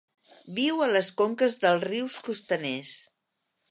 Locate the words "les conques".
0.95-1.59